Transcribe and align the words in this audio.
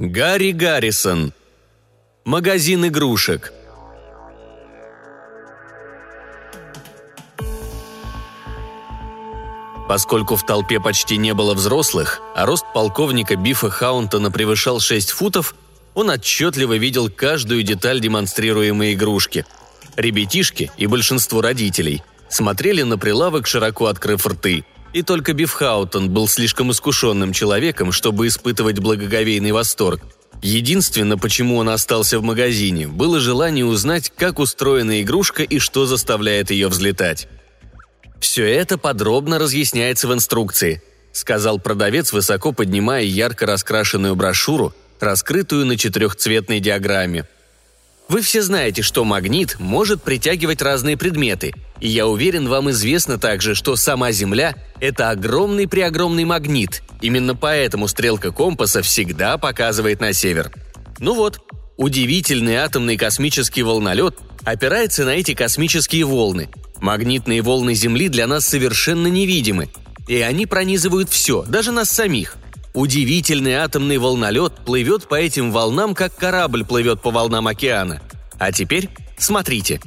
Гарри 0.00 0.52
Гаррисон. 0.52 1.32
Магазин 2.24 2.86
игрушек. 2.86 3.52
Поскольку 9.88 10.36
в 10.36 10.46
толпе 10.46 10.78
почти 10.78 11.16
не 11.16 11.34
было 11.34 11.52
взрослых, 11.54 12.20
а 12.36 12.46
рост 12.46 12.64
полковника 12.72 13.34
Бифа 13.34 13.70
Хаунтона 13.70 14.30
превышал 14.30 14.78
6 14.78 15.10
футов, 15.10 15.56
он 15.94 16.10
отчетливо 16.10 16.74
видел 16.74 17.10
каждую 17.10 17.64
деталь 17.64 17.98
демонстрируемой 17.98 18.94
игрушки. 18.94 19.44
Ребятишки 19.96 20.70
и 20.76 20.86
большинство 20.86 21.40
родителей 21.40 22.04
смотрели 22.28 22.82
на 22.82 22.98
прилавок, 22.98 23.48
широко 23.48 23.86
открыв 23.86 24.24
рты. 24.28 24.64
И 24.92 25.02
только 25.02 25.34
Биф 25.34 25.52
Хаутон 25.52 26.10
был 26.10 26.28
слишком 26.28 26.70
искушенным 26.72 27.32
человеком, 27.32 27.92
чтобы 27.92 28.26
испытывать 28.26 28.78
благоговейный 28.78 29.52
восторг. 29.52 30.00
Единственное, 30.40 31.16
почему 31.16 31.56
он 31.56 31.68
остался 31.68 32.18
в 32.18 32.22
магазине, 32.22 32.86
было 32.86 33.20
желание 33.20 33.64
узнать, 33.64 34.12
как 34.16 34.38
устроена 34.38 35.02
игрушка 35.02 35.42
и 35.42 35.58
что 35.58 35.84
заставляет 35.84 36.50
ее 36.50 36.68
взлетать. 36.68 37.28
«Все 38.20 38.44
это 38.44 38.78
подробно 38.78 39.38
разъясняется 39.38 40.08
в 40.08 40.14
инструкции»,— 40.14 40.82
сказал 41.12 41.58
продавец, 41.58 42.12
высоко 42.12 42.52
поднимая 42.52 43.02
ярко 43.02 43.46
раскрашенную 43.46 44.14
брошюру, 44.16 44.74
раскрытую 45.00 45.66
на 45.66 45.76
четырехцветной 45.76 46.60
диаграмме. 46.60 47.26
«Вы 48.08 48.22
все 48.22 48.42
знаете, 48.42 48.82
что 48.82 49.04
магнит 49.04 49.56
может 49.58 50.02
притягивать 50.02 50.62
разные 50.62 50.96
предметы, 50.96 51.52
и 51.80 51.88
я 51.88 52.06
уверен, 52.06 52.48
вам 52.48 52.70
известно 52.70 53.18
также, 53.18 53.54
что 53.54 53.76
сама 53.76 54.12
Земля– 54.12 54.54
это 54.80 55.10
огромный-преогромный 55.10 56.24
магнит. 56.24 56.82
Именно 57.02 57.36
поэтому 57.36 57.86
стрелка 57.86 58.32
компаса 58.32 58.82
всегда 58.82 59.36
показывает 59.38 60.00
на 60.00 60.12
север. 60.12 60.50
Ну 60.98 61.14
вот, 61.14 61.40
удивительный 61.76 62.56
атомный 62.56 62.96
космический 62.96 63.62
волнолет 63.62 64.16
опирается 64.44 65.04
на 65.04 65.10
эти 65.10 65.34
космические 65.34 66.04
волны, 66.04 66.48
Магнитные 66.80 67.42
волны 67.42 67.74
Земли 67.74 68.08
для 68.08 68.26
нас 68.26 68.46
совершенно 68.46 69.08
невидимы, 69.08 69.68
и 70.06 70.20
они 70.20 70.46
пронизывают 70.46 71.10
все, 71.10 71.42
даже 71.42 71.72
нас 71.72 71.90
самих. 71.90 72.36
Удивительный 72.78 73.54
атомный 73.54 73.98
волнолет 73.98 74.52
плывет 74.64 75.08
по 75.08 75.16
этим 75.16 75.50
волнам, 75.50 75.96
как 75.96 76.14
корабль 76.14 76.64
плывет 76.64 77.02
по 77.02 77.10
волнам 77.10 77.48
океана. 77.48 78.00
А 78.38 78.52
теперь 78.52 78.88
смотрите. 79.18 79.80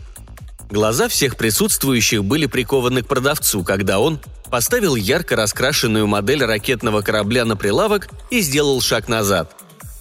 Глаза 0.69 1.07
всех 1.07 1.37
присутствующих 1.37 2.25
были 2.25 2.47
прикованы 2.47 3.01
к 3.01 3.07
продавцу, 3.07 3.63
когда 3.63 3.99
он 3.99 4.19
поставил 4.49 4.97
ярко 4.97 5.37
раскрашенную 5.37 6.05
модель 6.05 6.43
ракетного 6.43 6.99
корабля 7.01 7.45
на 7.45 7.55
прилавок 7.55 8.09
и 8.29 8.41
сделал 8.41 8.81
шаг 8.81 9.07
назад. 9.07 9.55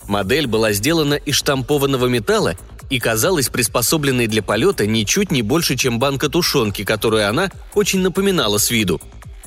Модель 0.08 0.48
была 0.48 0.72
сделана 0.72 1.14
из 1.14 1.36
штампованного 1.36 2.06
металла 2.06 2.56
и 2.90 2.98
казалась 2.98 3.50
приспособленной 3.50 4.26
для 4.26 4.42
полета 4.42 4.84
ничуть 4.88 5.30
не 5.30 5.42
больше, 5.42 5.76
чем 5.76 6.00
банка 6.00 6.28
тушенки, 6.28 6.82
которую 6.82 7.28
она 7.28 7.52
очень 7.72 8.00
напоминала 8.00 8.58
с 8.58 8.68
виду. 8.72 9.00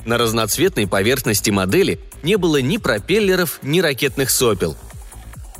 На 0.04 0.18
разноцветной 0.18 0.86
поверхности 0.86 1.50
модели 1.50 1.98
не 2.22 2.36
было 2.36 2.60
ни 2.60 2.76
пропеллеров, 2.76 3.58
ни 3.62 3.80
ракетных 3.80 4.30
сопел. 4.30 4.76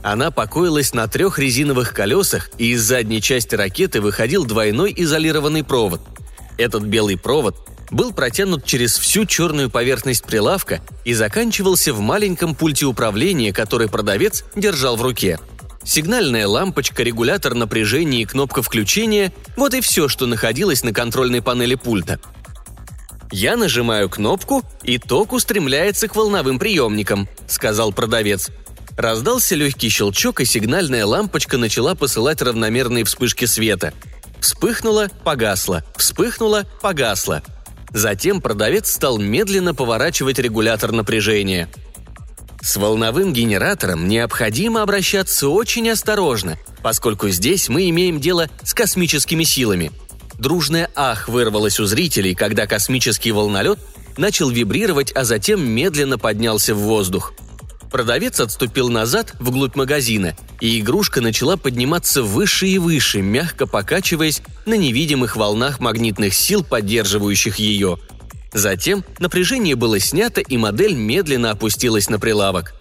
Она 0.03 0.31
покоилась 0.31 0.93
на 0.93 1.09
трех 1.09 1.39
резиновых 1.39 1.95
колесах, 1.95 2.51
и 2.59 2.73
из 2.73 2.83
задней 2.83 3.23
части 3.23 3.55
ракеты 3.55 4.01
выходил 4.01 4.45
двойной 4.45 4.93
изолированный 4.95 5.65
провод. 5.65 6.03
Этот 6.59 6.85
белый 6.85 7.17
провод 7.17 7.57
был 7.91 8.13
протянут 8.13 8.65
через 8.65 8.99
всю 8.99 9.25
черную 9.25 9.71
поверхность 9.71 10.25
прилавка 10.25 10.81
и 11.05 11.15
заканчивался 11.15 11.95
в 11.95 12.01
маленьком 12.01 12.55
пульте 12.55 12.85
управления, 12.85 13.53
который 13.53 13.89
продавец 13.89 14.45
держал 14.55 14.97
в 14.97 15.03
руке– 15.03 15.39
Сигнальная 15.85 16.49
лампочка, 16.49 17.03
регулятор 17.03 17.55
напряжения 17.55 18.23
и 18.23 18.25
кнопка 18.25 18.63
включения– 18.63 19.33
вот 19.57 19.75
и 19.75 19.83
все, 19.83 20.09
что 20.09 20.27
находилось 20.27 20.83
на 20.83 20.95
контрольной 20.95 21.43
панели 21.43 21.75
пульта. 21.75 22.19
«Я 23.37 23.57
нажимаю 23.57 24.09
кнопку, 24.09 24.63
и 24.85 24.97
ток 24.97 25.33
устремляется 25.33 26.07
к 26.07 26.15
волновым 26.15 26.61
приемникам»,– 26.61 27.29
сказал 27.49 27.93
продавец. 27.93 28.51
Раздался 28.97 29.57
легкий 29.57 29.89
щелчок, 29.89 30.41
и 30.41 30.45
сигнальная 30.45 31.05
лампочка 31.05 31.59
начала 31.59 31.97
посылать 31.97 32.41
равномерные 32.43 33.03
вспышки 33.05 33.47
света. 33.47 33.93
Вспыхнула, 34.39 35.09
погасла, 35.25 35.83
вспыхнула, 35.97 36.63
погасла. 36.81 37.43
Затем 37.91 38.41
продавец 38.41 38.89
стал 38.93 39.19
медленно 39.19 39.75
поворачивать 39.75 40.39
регулятор 40.39 40.93
напряжения– 40.93 41.69
с 42.65 42.77
волновым 42.77 43.35
генератором 43.35 44.09
необходимо 44.09 44.81
обращаться 44.81 45.51
очень 45.51 45.91
осторожно, 45.91 46.57
поскольку 46.83 47.29
здесь 47.29 47.69
мы 47.69 47.91
имеем 47.91 48.21
дело 48.21 48.49
с 48.63 48.73
космическими 48.73 49.45
силами. 49.45 49.93
Дружное 50.39 50.91
«ах» 50.95 51.29
вырвалось 51.29 51.81
у 51.81 51.87
зрителей, 51.87 52.35
когда 52.35 52.67
космический 52.67 53.33
волнолет 53.33 53.79
начал 54.17 54.51
вибрировать, 54.51 55.13
а 55.13 55.25
затем 55.25 55.67
медленно 55.67 56.19
поднялся 56.19 56.75
в 56.75 56.79
воздух. 56.79 57.33
Продавец 57.91 58.41
отступил 58.41 58.89
назад, 58.89 59.35
вглубь 59.39 59.77
магазина, 59.77 60.37
и 60.61 60.81
игрушка 60.81 61.21
начала 61.21 61.57
подниматься 61.57 62.23
выше 62.23 62.67
и 62.67 62.79
выше, 62.79 63.23
мягко 63.23 63.67
покачиваясь 63.67 64.43
на 64.67 64.75
невидимых 64.75 65.37
волнах 65.37 65.79
магнитных 65.79 66.35
сил, 66.35 66.65
поддерживающих 66.65 67.57
ее– 67.57 67.99
Затем 68.55 69.05
напряжение 69.19 69.75
было 69.75 69.99
снято, 69.99 70.41
и 70.41 70.57
модель 70.57 70.95
медленно 70.95 71.51
опустилась 71.51 72.09
на 72.09 72.21
прилавок. 72.21 72.75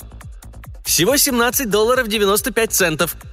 «Всего 0.85 1.17
17 1.17 1.67
долларов 1.69 2.07
95 2.07 2.71
центов»,— 2.71 3.15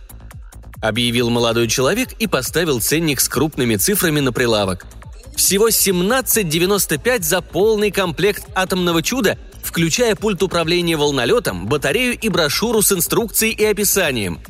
объявил 0.80 1.30
молодой 1.30 1.68
человек 1.68 2.12
и 2.18 2.26
поставил 2.26 2.80
ценник 2.80 3.20
с 3.20 3.28
крупными 3.28 3.76
цифрами 3.76 4.20
на 4.20 4.32
прилавок. 4.32 4.86
«Всего 5.36 5.68
17,95 5.68 7.22
за 7.22 7.40
полный 7.40 7.90
комплект 7.90 8.44
атомного 8.54 9.02
чуда, 9.02 9.38
включая 9.62 10.14
пульт 10.16 10.42
управления 10.42 10.96
волнолетом, 10.96 11.66
батарею 11.66 12.18
и 12.18 12.28
брошюру 12.28 12.82
с 12.82 12.92
инструкцией 12.92 13.54
и 13.54 13.64
описанием», 13.64 14.40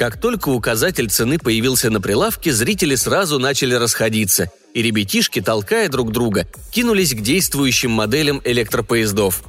как 0.00 0.18
только 0.18 0.48
указатель 0.48 1.10
цены 1.10 1.38
появился 1.38 1.90
на 1.90 2.00
прилавке, 2.00 2.54
зрители 2.54 2.94
сразу 2.94 3.38
начали 3.38 3.74
расходиться, 3.74 4.50
и 4.72 4.80
ребятишки, 4.80 5.42
толкая 5.42 5.90
друг 5.90 6.10
друга, 6.10 6.46
кинулись 6.70 7.12
к 7.12 7.20
действующим 7.20 7.90
моделям 7.90 8.40
электропоездов. 8.42 9.42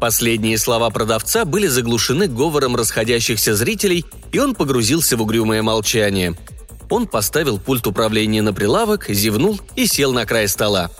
Последние 0.00 0.58
слова 0.58 0.90
продавца 0.90 1.44
были 1.44 1.66
заглушены 1.66 2.28
говором 2.28 2.76
расходящихся 2.76 3.56
зрителей, 3.56 4.04
и 4.30 4.38
он 4.38 4.54
погрузился 4.54 5.16
в 5.16 5.22
угрюмое 5.22 5.62
молчание. 5.62 6.36
Он 6.88 7.06
поставил 7.06 7.58
пульт 7.58 7.86
управления 7.86 8.40
на 8.42 8.52
прилавок, 8.52 9.06
зевнул 9.08 9.60
и 9.74 9.86
сел 9.86 10.12
на 10.12 10.24
край 10.24 10.46
стола. 10.46 10.90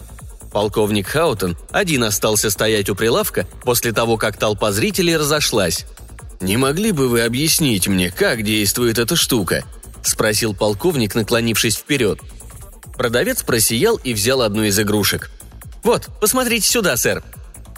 Полковник 0.52 1.06
Хаутен 1.06 1.56
один 1.70 2.04
остался 2.04 2.50
стоять 2.50 2.88
у 2.90 2.96
прилавка 2.96 3.46
после 3.62 3.92
того, 3.92 4.16
как 4.16 4.36
толпа 4.36 4.72
зрителей 4.72 5.16
разошлась. 5.16 5.86
«Не 6.40 6.56
могли 6.56 6.92
бы 6.92 7.08
вы 7.08 7.22
объяснить 7.22 7.88
мне, 7.88 8.10
как 8.10 8.42
действует 8.42 8.98
эта 8.98 9.14
штука?»– 9.16 9.64
спросил 10.02 10.54
полковник, 10.54 11.14
наклонившись 11.14 11.76
вперед. 11.76 12.20
Продавец 12.96 13.42
просиял 13.42 13.96
и 13.96 14.12
взял 14.14 14.42
одну 14.42 14.64
из 14.64 14.78
игрушек. 14.78 15.30
«Вот, 15.82 16.08
посмотрите 16.20 16.66
сюда, 16.66 16.96
сэр». 16.96 17.22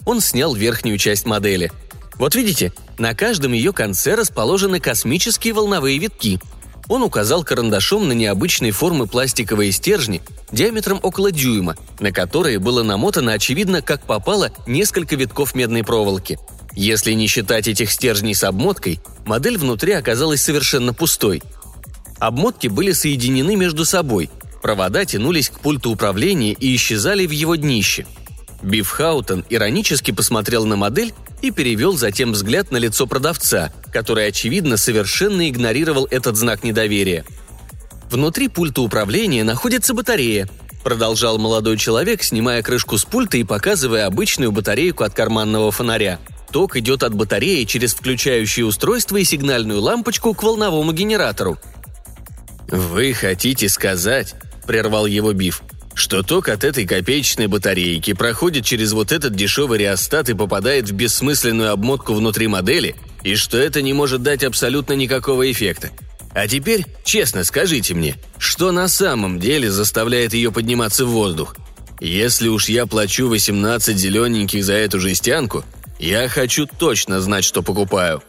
Он 0.05 0.21
снял 0.21 0.55
верхнюю 0.55 0.98
часть 0.98 1.27
модели. 1.27 1.71
«Вот 2.16 2.34
видите, 2.34 2.72
на 2.98 3.15
каждом 3.15 3.53
ее 3.53 3.72
конце 3.72 4.15
расположены 4.15 4.80
космические 4.80 5.54
волновые 5.54 5.98
витки». 5.98 6.41
Он 6.89 7.03
указал 7.03 7.45
карандашом 7.45 8.09
на 8.09 8.13
необычной 8.13 8.72
формы 8.72 9.07
пластиковые 9.07 9.71
стержни 9.71 10.22
диаметром 10.51 10.98
около 11.03 11.30
дюйма, 11.30 11.77
на 12.01 12.10
которые 12.10 12.59
было 12.59 12.83
намотано, 12.83 13.33
очевидно, 13.33 13.80
как 13.80 14.03
попало, 14.03 14.51
несколько 14.66 15.15
витков 15.15 15.54
медной 15.54 15.84
проволоки– 15.84 16.39
если 16.75 17.13
не 17.13 17.27
считать 17.27 17.69
этих 17.69 17.91
стержней 17.91 18.34
с 18.34 18.45
обмоткой, 18.45 19.01
модель 19.25 19.59
внутри 19.59 19.92
оказалась 19.92 20.42
совершенно 20.42 20.95
пустой. 20.95 21.42
Обмотки 22.19 22.69
были 22.69 22.92
соединены 22.92 23.57
между 23.57 23.84
собой, 23.84 24.30
провода 24.63 25.04
тянулись 25.04 25.51
к 25.51 25.60
пульту 25.60 25.91
управления 25.91 26.53
и 26.53 26.75
исчезали 26.75 27.27
в 27.27 27.30
его 27.30 27.57
днище. 27.57 28.07
Биф 28.62 28.91
Хаутон 28.91 29.45
иронически 29.48 30.10
посмотрел 30.10 30.66
на 30.66 30.77
модель 30.77 31.12
и 31.42 31.51
перевел 31.51 31.97
затем 31.97 32.33
взгляд 32.33 32.71
на 32.71 32.77
лицо 32.77 33.07
продавца, 33.07 33.72
который, 33.92 34.27
очевидно, 34.27 34.77
совершенно 34.77 35.48
игнорировал 35.48 36.07
этот 36.10 36.36
знак 36.36 36.62
недоверия. 36.62 37.24
«Внутри 38.10 38.48
пульта 38.48 38.83
управления 38.83 39.45
находится 39.45 39.95
батарея», 39.95 40.48
продолжал 40.84 41.39
молодой 41.39 41.78
человек, 41.78 42.22
снимая 42.22 42.62
крышку 42.62 42.98
с 42.98 43.04
пульта 43.04 43.39
и 43.39 43.45
показывая 43.45 44.07
обычную 44.07 44.53
батарейку 44.53 45.04
от 45.04 45.15
карманного 45.15 45.71
фонаря– 45.71 46.18
Ток 46.51 46.77
идет 46.77 47.03
от 47.03 47.15
батареи 47.15 47.65
через 47.65 47.95
включающее 47.95 48.66
устройство 48.66 49.16
и 49.16 49.24
сигнальную 49.24 49.80
лампочку 49.80 50.34
к 50.34 50.42
волновому 50.42 50.92
генератору. 50.92 51.59
«Вы 52.68 53.13
хотите 53.13 53.68
сказать»,— 53.68 54.34
прервал 54.66 55.06
его 55.06 55.33
Биф, 55.33 55.63
что 55.95 56.22
ток 56.22 56.48
от 56.48 56.65
этой 56.65 56.87
копеечной 56.87 57.47
батарейки 57.47 58.13
проходит 58.13 58.65
через 58.65 58.92
вот 58.92 59.13
этот 59.13 59.34
дешевый 59.34 59.78
реостат 59.78 60.28
и 60.28 60.34
попадает 60.34 60.89
в 60.89 60.92
бессмысленную 60.92 61.72
обмотку 61.72 62.15
внутри 62.15 62.47
модели, 62.47 62.97
и 63.22 63.34
что 63.34 63.59
это 63.59 63.83
не 63.83 63.92
может 63.92 64.22
дать 64.22 64.45
абсолютно 64.45 64.95
никакого 64.95 65.51
эффекта. 65.51 65.91
А 66.33 66.47
теперь, 66.47 66.87
честно 67.04 67.45
скажите 67.45 67.95
мне, 67.95 68.16
что 68.39 68.71
на 68.71 68.89
самом 68.89 69.41
деле 69.41 69.71
заставляет 69.71 70.33
ее 70.33 70.53
подниматься 70.53 71.04
в 71.04 71.10
воздух? 71.10 71.57
Если 72.01 72.48
уж 72.48 72.69
я 72.69 72.87
плачу 72.87 73.28
18 73.28 73.97
зелененьких 73.97 74.65
за 74.65 74.75
эту 74.75 75.01
жестянку, 75.01 75.65
я 75.98 76.28
хочу 76.28 76.66
точно 76.66 77.21
знать, 77.21 77.45
что 77.45 77.63
покупаю». 77.63 78.22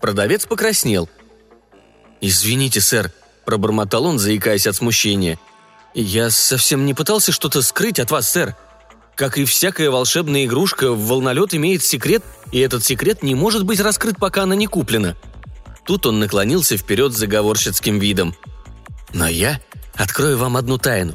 Продавец 0.00 0.44
покраснел. 0.44 1.08
«Извините, 2.20 2.80
сэр»,– 2.80 3.12
пробормотал 3.44 4.06
он, 4.06 4.18
заикаясь 4.18 4.66
от 4.66 4.74
смущения. 4.74 5.38
«Я 5.94 6.30
совсем 6.30 6.84
не 6.86 6.92
пытался 6.92 7.30
что-то 7.30 7.62
скрыть 7.62 8.00
от 8.00 8.10
вас, 8.10 8.28
сэр. 8.30 8.56
Как 9.14 9.38
и 9.38 9.44
всякая 9.44 9.90
волшебная 9.90 10.44
игрушка, 10.44 10.90
волнолет 10.90 11.54
имеет 11.54 11.84
секрет, 11.84 12.24
и 12.50 12.58
этот 12.58 12.84
секрет 12.84 13.22
не 13.22 13.36
может 13.36 13.64
быть 13.64 13.78
раскрыт, 13.80 14.16
пока 14.18 14.42
она 14.42 14.54
не 14.54 14.66
куплена». 14.66 15.16
Тут 15.86 16.06
он 16.06 16.18
наклонился 16.18 16.76
вперед 16.76 17.12
с 17.12 17.18
заговорщицким 17.18 17.98
видом. 17.98 18.34
«Но 19.12 19.28
я 19.28 19.60
открою 19.94 20.38
вам 20.38 20.56
одну 20.56 20.78
тайну. 20.78 21.14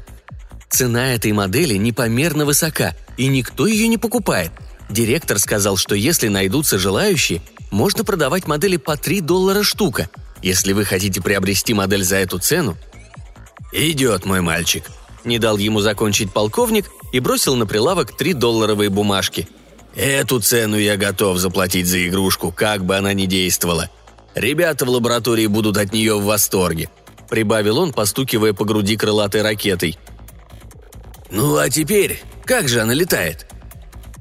Цена 0.70 1.14
этой 1.14 1.32
модели 1.34 1.76
непомерно 1.76 2.46
высока, 2.46 2.96
и 3.18 3.28
никто 3.28 3.68
ее 3.68 3.88
не 3.88 3.98
покупает. 3.98 4.52
Директор 4.90 5.40
сказал, 5.40 5.76
что 5.76 5.96
если 5.96 6.28
найдутся 6.28 6.80
желающие, 6.80 7.42
можно 7.72 8.04
продавать 8.04 8.48
модели 8.48 8.78
по 8.78 8.96
3 8.96 9.22
доллара 9.22 9.64
штука. 9.64 10.10
Если 10.42 10.74
вы 10.74 10.86
хотите 10.86 11.22
приобрести 11.22 11.74
модель 11.74 12.04
за 12.04 12.18
эту 12.18 12.40
цену... 12.40 12.78
«Идет, 13.72 14.26
мой 14.26 14.42
мальчик»,— 14.42 14.86
не 15.24 15.38
дал 15.38 15.58
ему 15.58 15.80
закончить 15.80 16.32
полковник 16.32 16.90
и 17.12 17.20
бросил 17.20 17.56
на 17.56 17.66
прилавок 17.68 18.16
3 18.16 18.34
долларовые 18.34 18.90
бумажки. 18.90 19.48
«Эту 19.96 20.40
цену 20.40 20.78
я 20.78 20.98
готов 20.98 21.38
заплатить 21.38 21.88
за 21.88 22.08
игрушку, 22.08 22.52
как 22.52 22.86
бы 22.86 22.96
она 22.96 23.14
ни 23.14 23.26
действовала. 23.26 23.90
Ребята 24.36 24.86
в 24.86 24.90
лаборатории 24.90 25.48
будут 25.48 25.78
от 25.78 25.94
нее 25.94 26.16
в 26.18 26.26
восторге»,— 26.26 26.90
прибавил 27.30 27.80
он, 27.80 27.94
постукивая 27.94 28.54
по 28.54 28.66
груди 28.66 28.98
крылатой 28.98 29.42
ракетой. 29.42 29.98
«Ну 31.30 31.58
а 31.58 31.70
теперь, 31.70 32.24
как 32.46 32.68
же 32.68 32.82
она 32.82 32.94
летает?» 32.94 33.48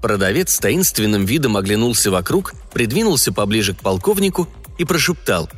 Продавец 0.02 0.54
с 0.54 0.58
таинственным 0.58 1.24
видом 1.24 1.56
оглянулся 1.56 2.10
вокруг, 2.10 2.54
придвинулся 2.72 3.32
поближе 3.32 3.74
к 3.74 3.80
полковнику 3.80 4.46
и 4.78 4.84
прошептал. 4.84 5.48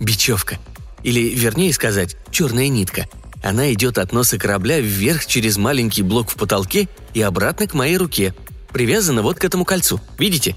«Бечевка. 0.00 0.58
Или, 1.02 1.34
вернее 1.34 1.72
сказать, 1.72 2.16
черная 2.30 2.68
нитка. 2.68 3.08
Она 3.42 3.72
идет 3.72 3.98
от 3.98 4.12
носа 4.12 4.38
корабля 4.38 4.80
вверх 4.80 5.26
через 5.26 5.56
маленький 5.56 6.02
блок 6.02 6.30
в 6.30 6.36
потолке 6.36 6.88
и 7.12 7.22
обратно 7.22 7.66
к 7.66 7.74
моей 7.74 7.96
руке. 7.96 8.34
Привязана 8.72 9.22
вот 9.22 9.38
к 9.38 9.44
этому 9.44 9.64
кольцу. 9.64 10.00
Видите?» 10.18 10.56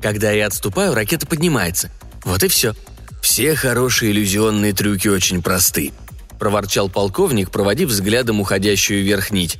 Когда 0.00 0.30
я 0.30 0.46
отступаю, 0.46 0.94
ракета 0.94 1.26
поднимается. 1.26 1.90
Вот 2.24 2.42
и 2.42 2.48
все. 2.48 2.74
Все 3.20 3.54
хорошие 3.54 4.12
иллюзионные 4.12 4.72
трюки 4.72 5.08
очень 5.08 5.42
просты»,– 5.42 5.92
проворчал 6.38 6.88
полковник, 6.88 7.50
проводив 7.50 7.90
взглядом 7.90 8.40
уходящую 8.40 9.02
вверх 9.04 9.30
нить. 9.30 9.58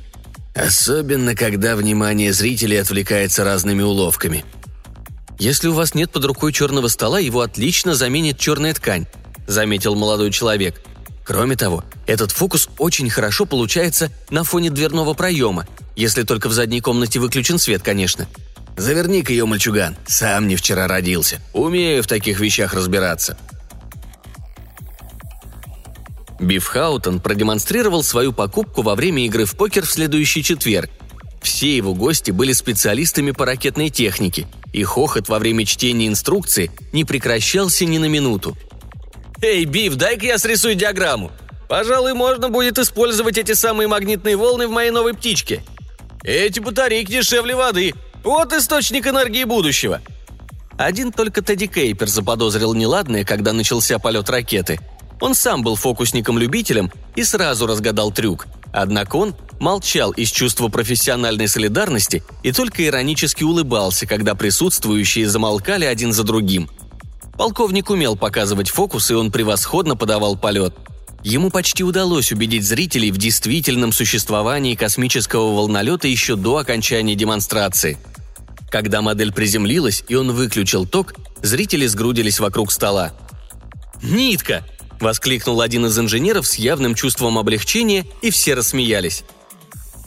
Особенно, 0.55 1.35
когда 1.35 1.75
внимание 1.75 2.33
зрителей 2.33 2.81
отвлекается 2.81 3.43
разными 3.43 3.83
уловками. 3.83 4.43
Если 5.39 5.67
у 5.69 5.73
вас 5.73 5.93
нет 5.95 6.11
под 6.11 6.25
рукой 6.25 6.51
черного 6.51 6.87
стола, 6.87 7.19
его 7.19 7.41
отлично 7.41 7.95
заменит 7.95 8.37
черная 8.37 8.73
ткань, 8.73 9.07
заметил 9.47 9.95
молодой 9.95 10.31
человек. 10.31 10.81
Кроме 11.23 11.55
того, 11.55 11.83
этот 12.07 12.31
фокус 12.31 12.69
очень 12.77 13.09
хорошо 13.09 13.45
получается 13.45 14.11
на 14.29 14.43
фоне 14.43 14.69
дверного 14.69 15.13
проема, 15.13 15.67
если 15.95 16.23
только 16.23 16.49
в 16.49 16.53
задней 16.53 16.81
комнате 16.81 17.19
выключен 17.19 17.59
свет, 17.59 17.81
конечно. 17.83 18.27
Заверни-ка 18.77 19.31
ее, 19.31 19.45
мальчуган, 19.45 19.95
сам 20.07 20.47
не 20.47 20.55
вчера 20.55 20.87
родился. 20.87 21.39
Умею 21.53 22.03
в 22.03 22.07
таких 22.07 22.39
вещах 22.39 22.73
разбираться. 22.73 23.37
Биф 26.39 26.65
Хаутон 26.65 27.19
продемонстрировал 27.19 28.03
свою 28.03 28.33
покупку 28.33 28.81
во 28.81 28.95
время 28.95 29.25
игры 29.25 29.45
в 29.45 29.55
покер 29.55 29.85
в 29.85 29.91
следующий 29.91 30.43
четверг. 30.43 30.89
Все 31.41 31.75
его 31.75 31.93
гости 31.93 32.31
были 32.31 32.53
специалистами 32.53 33.31
по 33.31 33.45
ракетной 33.45 33.89
технике, 33.89 34.47
и 34.73 34.83
хохот 34.83 35.29
во 35.29 35.37
время 35.37 35.65
чтения 35.65 36.07
инструкции 36.07 36.71
не 36.93 37.03
прекращался 37.03 37.85
ни 37.85 37.99
на 37.99 38.05
минуту. 38.05 38.57
«Эй, 39.41 39.65
Биф, 39.65 39.95
дай-ка 39.95 40.25
я 40.25 40.37
срисую 40.37 40.75
диаграмму. 40.75 41.31
Пожалуй, 41.67 42.13
можно 42.13 42.49
будет 42.49 42.77
использовать 42.77 43.37
эти 43.37 43.53
самые 43.53 43.87
магнитные 43.87 44.35
волны 44.35 44.67
в 44.67 44.71
моей 44.71 44.91
новой 44.91 45.13
птичке. 45.13 45.63
Эти 46.23 46.59
батарейки 46.59 47.11
дешевле 47.11 47.55
воды. 47.55 47.93
Вот 48.23 48.53
источник 48.53 49.07
энергии 49.07 49.43
будущего». 49.43 50.01
Один 50.77 51.11
только 51.11 51.41
Тедди 51.41 51.67
Кейпер 51.67 52.07
заподозрил 52.07 52.73
неладное, 52.73 53.23
когда 53.23 53.53
начался 53.53 53.99
полет 53.99 54.29
ракеты– 54.29 54.79
он 55.21 55.35
сам 55.35 55.61
был 55.61 55.75
фокусником-любителем 55.75 56.91
и 57.15 57.23
сразу 57.23 57.67
разгадал 57.67 58.11
трюк. 58.11 58.47
Однако 58.73 59.17
он 59.17 59.35
молчал 59.59 60.11
из 60.11 60.31
чувства 60.31 60.67
профессиональной 60.67 61.47
солидарности 61.47 62.23
и 62.41 62.51
только 62.51 62.85
иронически 62.85 63.43
улыбался, 63.43 64.07
когда 64.07 64.33
присутствующие 64.33 65.29
замолкали 65.29 65.85
один 65.85 66.11
за 66.11 66.23
другим. 66.23 66.69
Полковник 67.41 67.89
умел 67.89 68.15
показывать 68.15 68.69
фокус, 68.69 69.09
и 69.09 69.15
он 69.15 69.31
превосходно 69.31 69.95
подавал 69.95 70.37
полет. 70.37 70.75
Ему 71.23 71.49
почти 71.49 71.83
удалось 71.83 72.31
убедить 72.31 72.63
зрителей 72.63 73.09
в 73.09 73.17
действительном 73.17 73.93
существовании 73.93 74.75
космического 74.75 75.55
волнолета 75.55 76.07
еще 76.07 76.35
до 76.35 76.57
окончания 76.57 77.15
демонстрации. 77.15 77.97
Когда 78.69 79.01
модель 79.01 79.33
приземлилась 79.33 80.03
и 80.07 80.13
он 80.13 80.33
выключил 80.33 80.85
ток, 80.85 81.15
зрители 81.41 81.87
сгрудились 81.87 82.39
вокруг 82.39 82.71
стола. 82.71 83.11
«Нитка!»– 84.03 84.63
воскликнул 84.99 85.61
один 85.61 85.87
из 85.87 85.97
инженеров 85.97 86.45
с 86.45 86.59
явным 86.59 86.93
чувством 86.93 87.39
облегчения, 87.39 88.05
и 88.21 88.29
все 88.29 88.53
рассмеялись. 88.53 89.23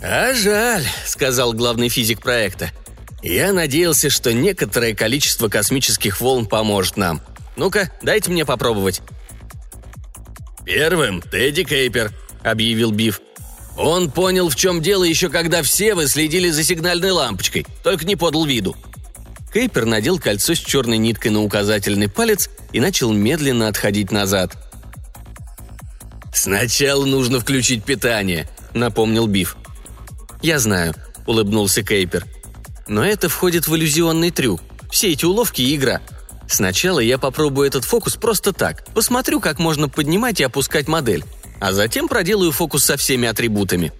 «А 0.00 0.34
жаль»,– 0.34 0.86
сказал 1.04 1.52
главный 1.52 1.88
физик 1.88 2.22
проекта. 2.22 2.70
«Я 3.24 3.54
надеялся, 3.54 4.10
что 4.10 4.34
некоторое 4.34 4.94
количество 4.94 5.48
космических 5.48 6.20
волн 6.20 6.44
поможет 6.44 6.98
нам. 6.98 7.22
Ну-ка, 7.56 7.90
дайте 8.02 8.30
мне 8.30 8.44
попробовать». 8.44 9.00
«Первым 10.66 11.22
Тедди 11.22 11.64
Кейпер»,– 11.64 12.12
объявил 12.42 12.90
Биф. 12.90 13.22
«Он 13.78 14.10
понял, 14.10 14.50
в 14.50 14.56
чем 14.56 14.82
дело, 14.82 15.04
еще 15.04 15.30
когда 15.30 15.62
все 15.62 15.94
вы 15.94 16.06
следили 16.06 16.50
за 16.50 16.62
сигнальной 16.62 17.12
лампочкой, 17.12 17.66
только 17.82 18.04
не 18.04 18.14
подал 18.14 18.44
виду». 18.44 18.76
Кейпер 19.54 19.86
надел 19.86 20.18
кольцо 20.18 20.54
с 20.54 20.58
черной 20.58 20.98
ниткой 20.98 21.30
на 21.30 21.42
указательный 21.42 22.10
палец 22.10 22.50
и 22.72 22.80
начал 22.80 23.10
медленно 23.10 23.68
отходить 23.68 24.12
назад. 24.12 24.52
«Сначала 26.34 27.06
нужно 27.06 27.40
включить 27.40 27.84
питание»,— 27.84 28.50
напомнил 28.74 29.26
Биф. 29.26 29.56
«Я 30.42 30.58
знаю»,— 30.58 30.94
улыбнулся 31.26 31.82
Кейпер. 31.82 32.26
«Но 32.86 33.04
это 33.04 33.28
входит 33.28 33.66
в 33.66 33.74
иллюзионный 33.74 34.30
трюк. 34.30 34.60
Все 34.90 35.12
эти 35.12 35.24
уловки 35.24 35.62
и 35.62 35.74
игра. 35.74 36.00
Сначала 36.48 37.00
я 37.00 37.18
попробую 37.18 37.66
этот 37.66 37.84
фокус 37.84 38.16
просто 38.16 38.52
так. 38.52 38.84
Посмотрю, 38.94 39.40
как 39.40 39.58
можно 39.58 39.88
поднимать 39.88 40.40
и 40.40 40.44
опускать 40.44 40.88
модель. 40.88 41.24
А 41.60 41.72
затем 41.72 42.08
проделаю 42.08 42.52
фокус 42.52 42.84
со 42.84 42.96
всеми 42.96 43.28
атрибутами». 43.28 43.92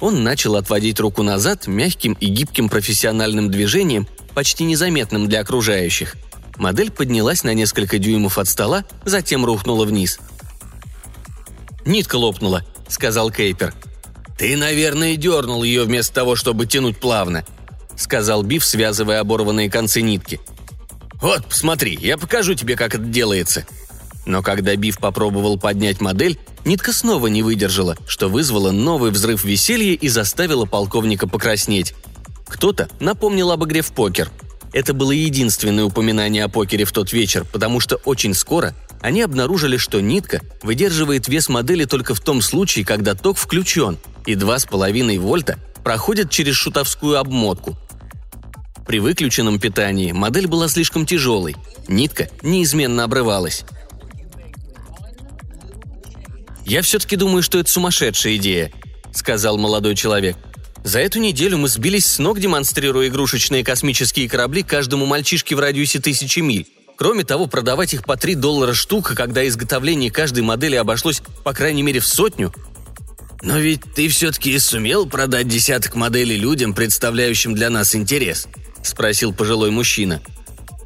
Он 0.00 0.22
начал 0.22 0.56
отводить 0.56 0.98
руку 0.98 1.22
назад 1.22 1.66
мягким 1.66 2.14
и 2.14 2.26
гибким 2.26 2.70
профессиональным 2.70 3.50
движением, 3.50 4.08
почти 4.34 4.64
незаметным 4.64 5.28
для 5.28 5.40
окружающих. 5.40 6.16
Модель 6.56 6.90
поднялась 6.90 7.44
на 7.44 7.52
несколько 7.52 7.98
дюймов 7.98 8.38
от 8.38 8.48
стола, 8.48 8.84
затем 9.04 9.44
рухнула 9.44 9.84
вниз– 9.84 10.18
«Нитка 11.84 12.16
лопнула»,— 12.16 12.64
сказал 12.88 13.30
Кейпер. 13.30 13.74
«Ты, 14.38 14.56
наверное, 14.56 15.16
дернул 15.16 15.62
ее 15.62 15.84
вместо 15.84 16.14
того, 16.14 16.36
чтобы 16.36 16.66
тянуть 16.66 16.98
плавно»,— 16.98 17.44
сказал 18.00 18.42
Биф, 18.42 18.64
связывая 18.64 19.20
оборванные 19.20 19.70
концы 19.70 20.00
нитки. 20.00 20.40
«Вот, 21.20 21.44
посмотри, 21.46 21.98
я 22.00 22.16
покажу 22.16 22.54
тебе, 22.54 22.76
как 22.76 22.94
это 22.94 23.04
делается». 23.04 23.66
Но 24.26 24.42
когда 24.42 24.76
Биф 24.76 24.98
попробовал 24.98 25.58
поднять 25.58 26.00
модель, 26.00 26.38
нитка 26.64 26.92
снова 26.92 27.26
не 27.26 27.42
выдержала, 27.42 27.96
что 28.06 28.28
вызвало 28.28 28.70
новый 28.70 29.10
взрыв 29.10 29.44
веселья 29.44 29.94
и 29.94 30.08
заставило 30.08 30.66
полковника 30.66 31.26
покраснеть. 31.26 31.94
Кто-то 32.46 32.88
напомнил 33.00 33.50
об 33.50 33.64
игре 33.64 33.82
в 33.82 33.92
покер. 33.92 34.30
Это 34.72 34.92
было 34.92 35.10
единственное 35.10 35.84
упоминание 35.84 36.44
о 36.44 36.48
покере 36.48 36.84
в 36.84 36.92
тот 36.92 37.12
вечер, 37.12 37.44
потому 37.50 37.80
что 37.80 37.96
очень 37.96 38.34
скоро 38.34 38.74
они 39.00 39.22
обнаружили, 39.22 39.78
что 39.78 40.00
нитка 40.00 40.42
выдерживает 40.62 41.26
вес 41.26 41.48
модели 41.48 41.86
только 41.86 42.14
в 42.14 42.20
том 42.20 42.42
случае, 42.42 42.84
когда 42.84 43.14
ток 43.14 43.38
включен, 43.38 43.98
и 44.26 44.34
2,5 44.34 45.18
вольта 45.18 45.58
проходят 45.82 46.30
через 46.30 46.54
шутовскую 46.54 47.18
обмотку. 47.18 47.76
При 48.90 48.98
выключенном 48.98 49.60
питании 49.60 50.10
модель 50.10 50.48
была 50.48 50.66
слишком 50.66 51.06
тяжелой, 51.06 51.54
нитка 51.86 52.28
неизменно 52.42 53.04
обрывалась. 53.04 53.62
«Я 56.66 56.82
все-таки 56.82 57.14
думаю, 57.14 57.44
что 57.44 57.60
это 57.60 57.70
сумасшедшая 57.70 58.34
идея»,— 58.34 58.72
сказал 59.12 59.58
молодой 59.58 59.94
человек. 59.94 60.36
За 60.82 60.98
эту 60.98 61.20
неделю 61.20 61.58
мы 61.58 61.68
сбились 61.68 62.04
с 62.04 62.18
ног, 62.18 62.40
демонстрируя 62.40 63.06
игрушечные 63.06 63.62
космические 63.62 64.28
корабли 64.28 64.64
каждому 64.64 65.06
мальчишке 65.06 65.54
в 65.54 65.60
радиусе 65.60 66.00
тысячи 66.00 66.40
миль. 66.40 66.66
Кроме 66.96 67.22
того, 67.22 67.46
продавать 67.46 67.94
их 67.94 68.02
по 68.02 68.16
3 68.16 68.34
доллара 68.34 68.74
штука, 68.74 69.14
когда 69.14 69.46
изготовление 69.46 70.10
каждой 70.10 70.42
модели 70.42 70.74
обошлось 70.74 71.22
по 71.44 71.52
крайней 71.52 71.84
мере 71.84 72.00
в 72.00 72.06
сотню. 72.08 72.52
Но 73.40 73.56
ведь 73.56 73.82
ты 73.94 74.08
все-таки 74.08 74.58
сумел 74.58 75.06
продать 75.06 75.46
десяток 75.46 75.94
моделей 75.94 76.36
людям, 76.36 76.74
представляющим 76.74 77.54
для 77.54 77.70
нас 77.70 77.94
интерес? 77.94 78.48
Спросил 78.82 79.32
пожилой 79.32 79.70
мужчина. 79.70 80.20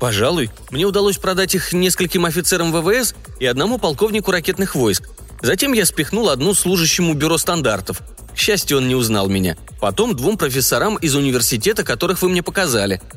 Пожалуй, 0.01 0.51
мне 0.71 0.85
удалось 0.85 1.19
продать 1.19 1.55
их 1.55 1.73
нескольким 1.73 2.25
офицерам 2.25 2.73
ВВС 2.73 3.15
и 3.41 3.47
одному 3.47 3.79
полковнику 3.79 4.31
ракетных 4.31 4.75
войск. 4.75 5.09
Затем 5.41 5.73
я 5.73 5.87
спихнул 5.87 6.29
одну 6.29 6.55
служащему 6.55 7.15
бюро 7.15 7.39
стандартов. 7.39 8.01
К 8.35 8.37
счастью, 8.39 8.79
он 8.79 8.89
не 8.89 8.95
узнал 8.95 9.29
меня. 9.29 9.57
Потом 9.81 10.17
двум 10.17 10.37
профессорам 10.37 10.97
из 10.97 11.15
университета, 11.15 11.85
которых 11.85 12.23
вы 12.23 12.29
мне 12.29 12.43
показали– 12.43 13.01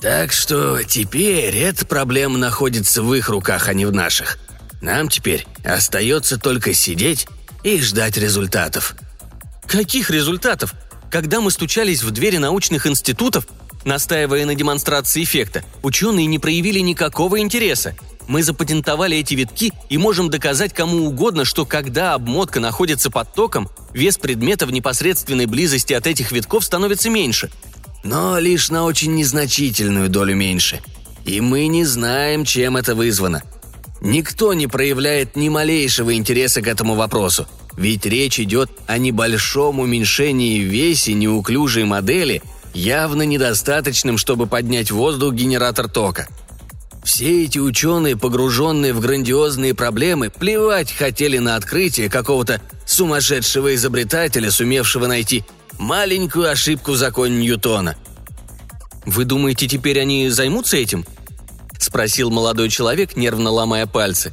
так 0.00 0.32
что 0.32 0.82
теперь 0.82 1.56
эта 1.56 1.86
проблема 1.86 2.38
находится 2.38 3.02
в 3.02 3.14
их 3.14 3.28
руках, 3.28 3.68
а 3.68 3.74
не 3.74 3.86
в 3.86 3.92
наших. 3.92 4.38
Нам 4.82 5.08
теперь 5.08 5.46
остается 5.64 6.38
только 6.38 6.74
сидеть 6.74 7.26
и 7.62 7.80
ждать 7.80 8.16
результатов. 8.16 8.94
Каких 9.66 10.10
результатов? 10.10 10.74
Когда 11.10 11.40
мы 11.40 11.50
стучались 11.50 12.02
в 12.02 12.10
двери 12.10 12.36
научных 12.36 12.86
институтов, 12.86 13.46
настаивая 13.86 14.44
на 14.44 14.54
демонстрации 14.54 15.22
эффекта, 15.22 15.64
ученые 15.82 16.26
не 16.26 16.38
проявили 16.38 16.80
никакого 16.80 17.40
интереса. 17.40 17.96
Мы 18.28 18.42
запатентовали 18.42 19.16
эти 19.16 19.34
витки 19.34 19.72
и 19.88 19.96
можем 19.96 20.28
доказать 20.28 20.74
кому 20.74 21.06
угодно, 21.06 21.44
что 21.44 21.64
когда 21.64 22.14
обмотка 22.14 22.60
находится 22.60 23.10
под 23.10 23.32
током, 23.32 23.70
вес 23.94 24.18
предмета 24.18 24.66
в 24.66 24.72
непосредственной 24.72 25.46
близости 25.46 25.94
от 25.94 26.06
этих 26.06 26.32
витков 26.32 26.64
становится 26.64 27.08
меньше– 27.08 27.50
но 28.06 28.38
лишь 28.38 28.70
на 28.70 28.84
очень 28.84 29.14
незначительную 29.14 30.08
долю 30.08 30.36
меньше. 30.36 30.80
И 31.24 31.40
мы 31.40 31.66
не 31.66 31.84
знаем, 31.84 32.44
чем 32.44 32.76
это 32.76 32.94
вызвано. 32.94 33.42
Никто 34.00 34.54
не 34.54 34.68
проявляет 34.68 35.34
ни 35.34 35.48
малейшего 35.48 36.14
интереса 36.14 36.62
к 36.62 36.68
этому 36.68 36.94
вопросу, 36.94 37.48
ведь 37.76 38.06
речь 38.06 38.38
идет 38.38 38.70
о 38.86 38.98
небольшом 38.98 39.80
уменьшении 39.80 40.60
в 40.60 40.68
весе 40.68 41.14
неуклюжей 41.14 41.82
модели, 41.84 42.42
явно 42.76 43.22
недостаточным, 43.22 44.18
чтобы 44.18 44.46
поднять 44.46 44.90
в 44.90 44.96
воздух 44.96 45.34
генератор 45.34 45.88
тока. 45.88 46.28
Все 47.02 47.44
эти 47.44 47.58
ученые, 47.58 48.16
погруженные 48.16 48.92
в 48.92 49.00
грандиозные 49.00 49.74
проблемы, 49.74 50.28
плевать 50.28 50.92
хотели 50.92 51.38
на 51.38 51.56
открытие 51.56 52.10
какого-то 52.10 52.60
сумасшедшего 52.84 53.74
изобретателя, 53.74 54.50
сумевшего 54.50 55.06
найти 55.06 55.44
маленькую 55.78 56.50
ошибку 56.50 56.92
в 56.92 56.96
законе 56.96 57.36
Ньютона. 57.36 57.96
«Вы 59.04 59.24
думаете, 59.24 59.68
теперь 59.68 60.00
они 60.00 60.28
займутся 60.28 60.76
этим?»– 60.76 61.06
спросил 61.78 62.30
молодой 62.30 62.68
человек, 62.68 63.16
нервно 63.16 63.50
ломая 63.50 63.86
пальцы. 63.86 64.32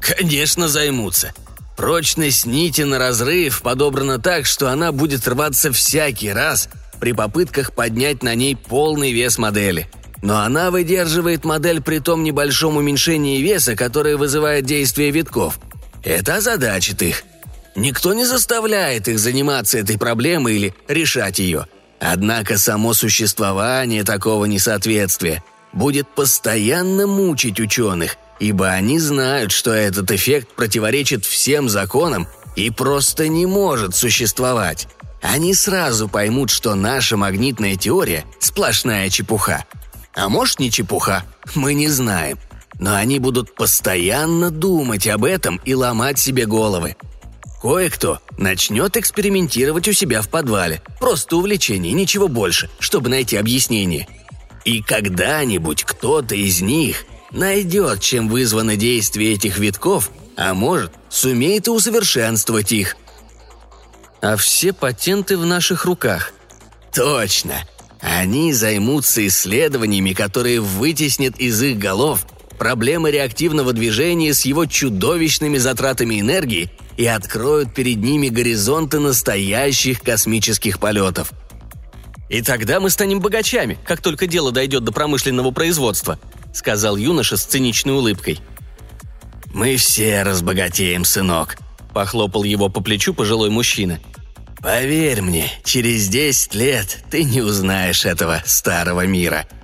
«Конечно 0.00 0.68
займутся. 0.68 1.34
Прочность 1.76 2.46
нити 2.46 2.82
на 2.82 2.98
разрыв 2.98 3.62
подобрана 3.62 4.20
так, 4.20 4.46
что 4.46 4.68
она 4.68 4.92
будет 4.92 5.26
рваться 5.26 5.72
всякий 5.72 6.30
раз 6.30 6.68
при 7.02 7.10
попытках 7.10 7.72
поднять 7.72 8.22
на 8.22 8.36
ней 8.36 8.54
полный 8.54 9.10
вес 9.10 9.36
модели. 9.36 9.88
Но 10.22 10.38
она 10.38 10.70
выдерживает 10.70 11.44
модель 11.44 11.82
при 11.82 11.98
том 11.98 12.22
небольшом 12.22 12.76
уменьшении 12.76 13.42
веса, 13.42 13.74
которое 13.74 14.16
вызывает 14.16 14.66
действие 14.66 15.10
витков. 15.10 15.58
Это 16.04 16.36
озадачит 16.36 17.02
их. 17.02 17.24
Никто 17.74 18.14
не 18.14 18.24
заставляет 18.24 19.08
их 19.08 19.18
заниматься 19.18 19.78
этой 19.78 19.98
проблемой 19.98 20.54
или 20.54 20.74
решать 20.86 21.40
ее. 21.40 21.66
Однако 21.98 22.56
само 22.56 22.94
существование 22.94 24.04
такого 24.04 24.44
несоответствия 24.44 25.42
будет 25.72 26.06
постоянно 26.06 27.08
мучить 27.08 27.58
ученых, 27.58 28.16
ибо 28.38 28.68
они 28.68 29.00
знают, 29.00 29.50
что 29.50 29.72
этот 29.72 30.12
эффект 30.12 30.54
противоречит 30.54 31.24
всем 31.24 31.68
законам 31.68 32.28
и 32.54 32.70
просто 32.70 33.26
не 33.26 33.44
может 33.44 33.96
существовать. 33.96 34.86
Они 35.22 35.54
сразу 35.54 36.08
поймут, 36.08 36.50
что 36.50 36.74
наша 36.74 37.16
магнитная 37.16 37.76
теория– 37.76 38.24
сплошная 38.40 39.08
чепуха. 39.08 39.64
А 40.14 40.28
может, 40.28 40.58
не 40.58 40.70
чепуха, 40.70 41.24
мы 41.54 41.74
не 41.74 41.88
знаем. 41.88 42.38
Но 42.78 42.96
они 42.96 43.18
будут 43.18 43.54
постоянно 43.54 44.50
думать 44.50 45.06
об 45.06 45.24
этом 45.24 45.60
и 45.64 45.74
ломать 45.74 46.18
себе 46.18 46.44
головы– 46.44 46.96
Кое-кто 47.62 48.18
начнет 48.38 48.96
экспериментировать 48.96 49.86
у 49.86 49.92
себя 49.92 50.20
в 50.20 50.28
подвале. 50.28 50.82
Просто 50.98 51.36
увлечение, 51.36 51.92
ничего 51.92 52.26
больше, 52.26 52.68
чтобы 52.80 53.08
найти 53.08 53.36
объяснение. 53.36 54.08
И 54.64 54.82
когда-нибудь 54.82 55.84
кто-то 55.84 56.34
из 56.34 56.60
них 56.60 57.04
найдет, 57.30 58.00
чем 58.00 58.28
вызвано 58.28 58.74
действие 58.74 59.34
этих 59.34 59.58
витков, 59.58 60.10
а 60.36 60.54
может, 60.54 60.90
сумеет 61.08 61.68
и 61.68 61.70
усовершенствовать 61.70 62.72
их. 62.72 62.96
А 64.22 64.36
все 64.36 64.72
патенты 64.72 65.36
в 65.36 65.44
наших 65.44 65.84
руках. 65.84 66.32
Точно. 66.94 67.54
Они 68.00 68.52
займутся 68.52 69.26
исследованиями, 69.26 70.12
которые 70.12 70.60
вытеснят 70.60 71.38
из 71.38 71.60
их 71.60 71.78
голов 71.78 72.24
проблемы 72.56 73.10
реактивного 73.10 73.72
движения 73.72 74.32
с 74.32 74.44
его 74.44 74.66
чудовищными 74.66 75.58
затратами 75.58 76.20
энергии 76.20 76.70
и 76.96 77.04
откроют 77.06 77.74
перед 77.74 77.96
ними 77.96 78.28
горизонты 78.28 79.00
настоящих 79.00 80.00
космических 80.00 80.78
полетов. 80.78 81.32
«И 82.28 82.40
тогда 82.42 82.78
мы 82.78 82.90
станем 82.90 83.18
богачами, 83.18 83.76
как 83.84 84.00
только 84.00 84.28
дело 84.28 84.52
дойдет 84.52 84.84
до 84.84 84.92
промышленного 84.92 85.50
производства»,— 85.50 86.20
сказал 86.54 86.96
юноша 86.96 87.36
с 87.36 87.44
циничной 87.44 87.94
улыбкой. 87.94 88.38
«Мы 89.52 89.76
все 89.76 90.22
разбогатеем, 90.22 91.04
сынок»,— 91.04 91.56
похлопал 91.92 92.44
его 92.44 92.68
по 92.68 92.80
плечу 92.80 93.14
пожилой 93.14 93.50
мужчина. 93.50 94.00
«Поверь 94.60 95.22
мне, 95.22 95.50
через 95.64 96.08
десять 96.08 96.54
лет 96.54 97.04
ты 97.10 97.24
не 97.24 97.40
узнаешь 97.40 98.04
этого 98.04 98.42
старого 98.44 99.06
мира»,— 99.06 99.46